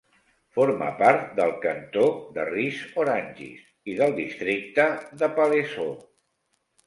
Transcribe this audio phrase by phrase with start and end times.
[0.57, 2.05] Forma part del cantó
[2.37, 4.87] de Ris-Orangis i del districte
[5.23, 5.93] de Palaiseau.